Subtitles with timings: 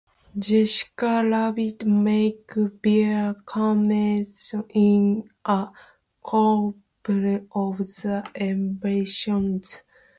[0.45, 5.67] Jessica Rabbit makes brief cameos in a
[6.23, 6.75] couple
[7.53, 9.83] of the environments.